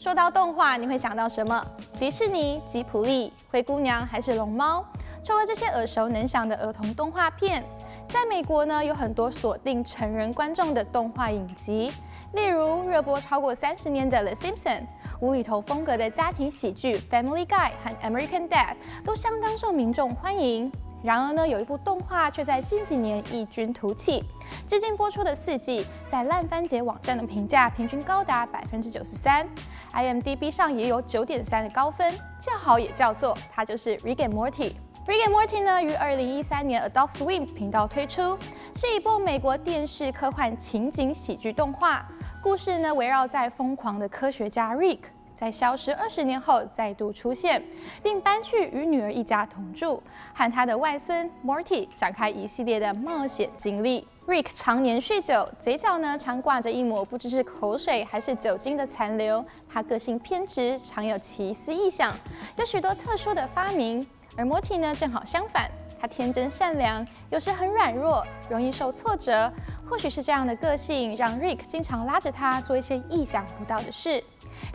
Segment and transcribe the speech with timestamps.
[0.00, 1.62] 说到动画，你会想到什么？
[1.98, 4.82] 迪士尼、吉普力、灰姑娘还是龙猫？
[5.22, 7.62] 除了这些耳熟能详的儿童动画片，
[8.08, 11.92] 在美国呢，有很多锁定成人观众的动画影集，
[12.32, 14.80] 例如热播超过三十年的《The Simpsons》，
[15.20, 18.72] 无厘头风格的家庭喜剧《Family Guy》和《American Dad》
[19.04, 20.72] 都相当受民众欢迎。
[21.02, 24.22] 然而呢，有一部动画却在近几年异军突起，
[24.68, 29.48] 至今播出的四季，在烂番茄网站的评价平均高达百分之九十三
[29.94, 34.50] ，IMDB 上也有九点三的高分，叫好也叫座，它就是《Rick and Morty》。
[35.06, 38.36] 《Rick and Morty》呢，于二零一三年 Adult Swim 频道推出，
[38.76, 42.06] 是一部美国电视科幻情景喜剧动画，
[42.42, 44.98] 故事呢围绕在疯狂的科学家 Rick。
[45.40, 47.64] 在消失二十年后再度出现，
[48.02, 50.02] 并搬去与女儿一家同住，
[50.34, 54.06] 和他的外孙 Morty 展开一系列的冒险经历。
[54.26, 59.42] Rick 常年酗酒，嘴角呢常挂着一抹不知是口水还是酒精的残留。
[59.66, 62.12] 他个性偏执，常有奇思异想，
[62.58, 64.06] 有许多特殊的发明。
[64.36, 69.50] 而 Morty 呢正好相反，他天真善良，有时很软弱，容易受挫折。
[69.88, 74.22] 或许是这样的个性，让 Rick 经常拉着他做一些意想不到的事。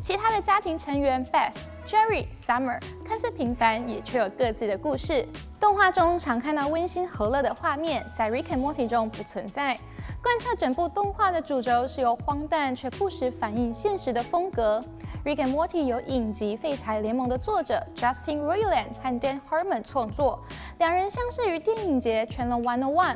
[0.01, 1.53] 其他的家庭成员 Beth、
[1.87, 5.27] Jerry、Summer 看似平凡，也却有各自的故事。
[5.59, 9.77] 动画中常看到温馨和乐的画面，在 Rick and Morty 中不存在。
[10.21, 14.83] 贯彻整部动画的主轴是由荒诞却不时反映现实的风格。
[15.23, 20.39] Rick and Morty 由影集《废柴联盟》的作者 Justin Roiland 和 Dan Harmon 创作，
[20.77, 23.15] 两人相识于电影节全龙101。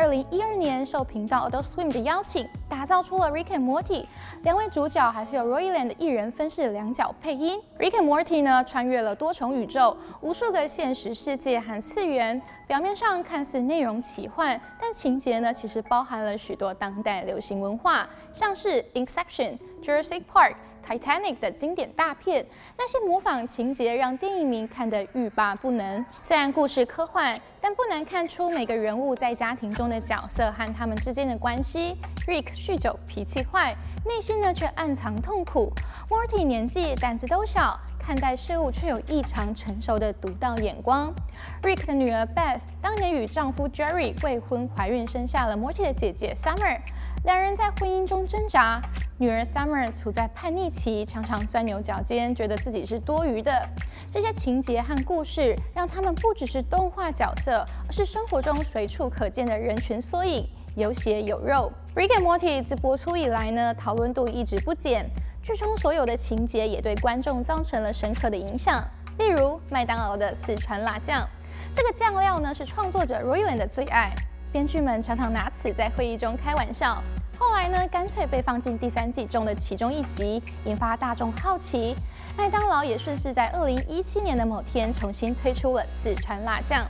[0.00, 4.06] 二零一二年，受频道 Adult Swim 的邀请，打造出了 Rick and Morty。
[4.44, 7.60] 两位主角还是由 Roiland 的一人分饰两角配音。
[7.78, 12.40] Rick and Morty 呢，穿越了多重宇宙，无数个现实世界和次元。
[12.66, 20.54] 表面上看似内容奇幻，但情节呢，其实包含了许多当代流行文化，像是 Inception、Jurassic Park。
[20.90, 22.44] Titanic 的经典大片，
[22.76, 26.04] 那些模仿情节让电影迷看得欲罢不能。
[26.20, 31.96] 虽然故事科幻，但不难看出每个人物在家庭中的角色和他们之间的关系。
[32.26, 33.72] Rick 酗酒，脾气坏，
[34.04, 35.72] 内心呢却暗藏痛苦。
[36.08, 41.14] Morty 年纪胆子都小，看待事物却有异常成熟的独到眼光。
[41.62, 46.80] Rick 的女儿 Beth 当年与丈夫 Jerry 未婚怀孕，生下了 Morty 的姐姐 Summer。
[47.24, 48.80] 两人在婚姻中挣扎，
[49.20, 53.68] 女儿 Summer 处在叛逆期，常常钻牛角尖，觉得自己是多余的。
[54.10, 61.70] 这些情节和故事让他们不只是动画角色，而是生活中随处可见的人群缩影，有血有肉。
[61.94, 65.04] Rick and Morty 自播出以来呢，讨论度一直不减，
[65.42, 68.82] 剧中所有的情节也对观众造成了深刻的影响。
[69.18, 71.28] 例如麦当劳的四川辣酱，
[71.74, 74.14] 这个酱料呢是创作者 Roiland 的最爱。
[74.50, 77.02] 编剧们常常拿此在会议中开玩笑，
[77.40, 81.96] 后来呢，干脆被放进第三季中的其中一集，引发大众好奇。
[82.36, 86.84] 麦当劳也顺势在二零一七年的某天重新推出了四川辣酱，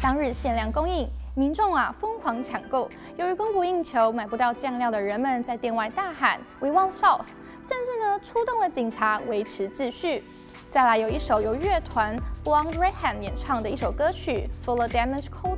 [0.00, 2.88] 当日限量供应，民众啊疯狂抢购。
[3.16, 7.26] 由于供不应求，买不到酱料的人们在店外大喊 “We want sauce”，
[7.64, 10.22] 甚至呢出动了警察维持秩序。
[10.76, 12.14] 再来有一首由乐团
[12.44, 15.56] Blonde Redhead 演唱的一首歌曲《Full of Damage Coda》。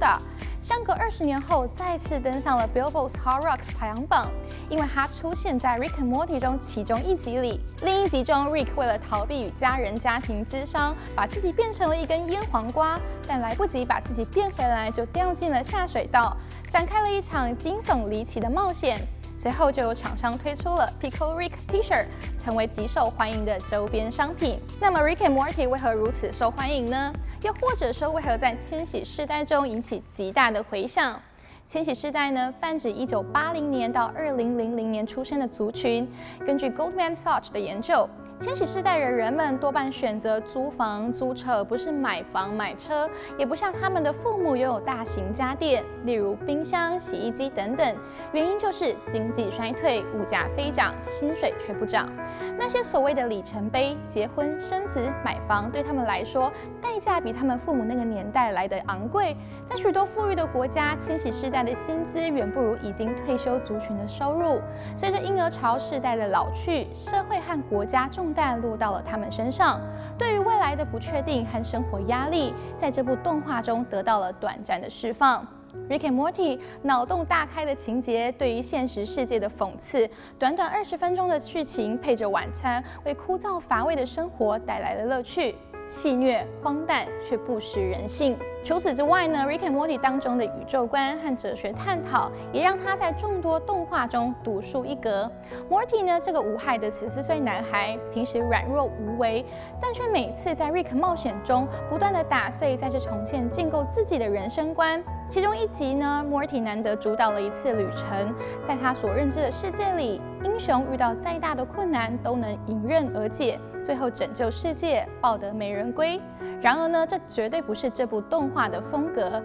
[0.62, 4.30] 相隔二十年后，再次登上了 Billboard's Hot Rocks 排行榜，
[4.70, 7.60] 因为它出现在 Rick and Morty 中其中一集里。
[7.82, 12.96] 另一集中，Rick 为了逃避与家人家庭之伤，把自己变成了一根腌黄瓜，
[13.26, 16.36] 但来不及把自己变回来，就掉进了下水道，
[16.70, 19.00] 展开了一场惊悚离奇的冒险。
[19.38, 22.06] 随后就有厂商推出了 Pico Rick T-shirt，
[22.41, 24.59] 成为极受欢迎的周边商品。
[24.81, 27.12] 那么 RICKY Morty 为何如此受欢迎呢？
[27.43, 31.22] 又或者说，为何在千禧世代中引起极大的回响？
[31.65, 36.10] 千禧世代呢，泛指一九八零年到二零零零年出生的族群。
[36.44, 38.09] 根据 Goldman Sachs 的研究。
[38.38, 47.97] 千禧世代的人们多半选择租房租车，而不是买房买车，也不像他们的父母拥有大型家电，例如冰箱、洗衣机等等。
[48.31, 52.09] 原因就是经济衰退，物价飞涨，薪水却不涨。
[52.56, 59.37] 那些所谓的里程碑，结婚、生子、买房，对他们来说，代价比他们父母那个年代来的昂贵。
[59.67, 64.61] 在许多富裕的国家，千禧世代的薪资远不如已经退休族群的收入。
[64.96, 69.80] 随着婴儿潮世代的老去，社会和国家重但落到了他们身上，
[70.16, 75.46] 对于未来的不确定和生活压力，在这部动画中得到了短暂的释放。
[75.88, 80.08] Rick and Morty 脑洞大开的情节，对于现实世界的讽刺，
[80.38, 85.54] 短短二十分钟的剧情配着晚餐，为枯燥乏味的生活带来了乐趣。
[85.88, 88.37] 戏谑、荒诞，却不失人性。
[88.62, 95.31] 除此之外呢，Rick and Morty 当中的宇宙观和哲学探讨，也让他在众多动画中独树一格。
[95.70, 99.44] Morty 呢，这个无害的十四岁男孩，平时软弱无为，
[99.81, 105.02] 但却每次在 Rick 冒险中不断的打碎，再次重建、建构自己的人生观。
[105.30, 108.34] 其中一集呢，Morty 难得主导了一次旅程，
[108.64, 116.19] 在他所认知的世界里，英雄遇到再大的困难都能迎刃而解，最后拯救世界，抱得美人归。
[116.62, 119.42] 然而呢，这绝对不是这部动画的风格。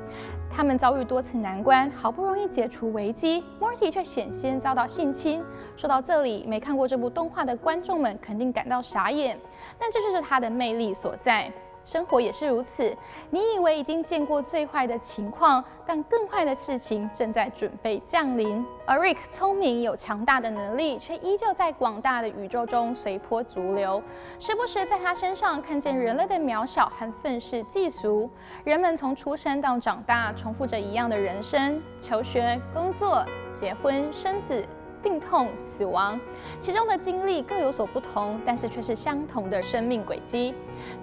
[0.50, 5.44] 他们遭遇多次难关，好不容易解除危机，Morty 却险些遭到性侵。
[5.76, 9.38] 说到这里，没看过这部动画的观众们肯定感到傻眼，
[9.78, 11.52] 但这就是它的魅力所在。
[11.86, 12.96] 生活也是如此，
[13.30, 18.66] 你以为已经见过最坏的情况，但更坏的事情正在准备降临。
[18.86, 24.02] 而 Rick 聪明有强大的能力，却依旧在广大的宇宙中随波逐流，
[24.40, 28.30] 时不时在他身上看见人类的渺小和愤世嫉俗。
[28.64, 34.66] 人们从出生到长大，重复着一样的人生：求学、工作、结婚、生子。
[35.04, 36.20] 病痛、死亡，
[36.60, 40.56] 其中的经历各有所不同，但是却是相同的生命轨迹。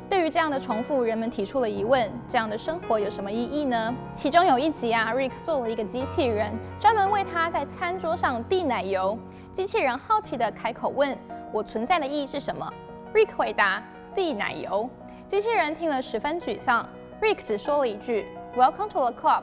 [0.08, 3.94] 对于这样的重复，人们提出了疑问：这样的生活有什么意义呢？
[4.14, 6.50] 其中有一集啊，Rick 做了一个机器人，
[6.80, 9.18] 专门为他在餐桌上递奶油。
[9.52, 11.16] 机器人好奇地开口问
[11.52, 12.72] ：“我存在的意义是什么
[13.12, 13.82] ？”Rick 回答
[14.14, 14.88] ：“递奶油。”
[15.28, 16.88] 机器人听了十分沮丧。
[17.20, 18.26] Rick 只说了一句
[18.56, 19.42] ：“Welcome to the club。”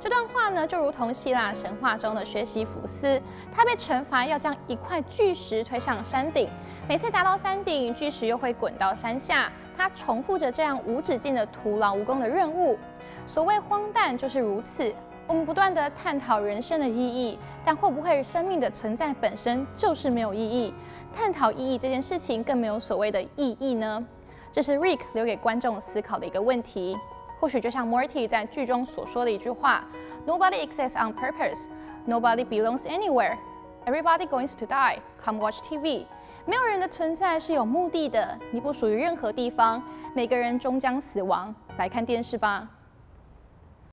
[0.00, 3.20] 这段话呢，就如同希腊神话中的学习弗斯，
[3.54, 6.48] 他被惩罚要将一块巨石推上山顶，
[6.88, 12.78] 每次达到山顶，巨石又会滚到山下，他重复着这样无止境的徒劳无功的任务。
[13.26, 14.92] 所谓荒诞就是如此，
[15.26, 20.74] 我们不断地探讨人生的意义，但会不会生命的存在本身就是没有意义？
[21.14, 24.04] 探讨意义这件事情更没有所谓的意义呢？
[24.52, 26.96] 这是 Rick 留给观众思考的一个问题。
[27.44, 29.84] 或许就像 Morty 在剧中所说的一句话
[30.26, 31.66] ：“Nobody exists on purpose.
[32.08, 33.36] Nobody belongs anywhere.
[33.84, 35.00] Everybody going to die.
[35.22, 36.06] Come watch TV.”
[36.46, 39.82] 没有人的存在是有目的的，你不属于任何地方，
[40.14, 41.54] 每个人终将死亡。
[41.76, 42.66] 来看电视吧。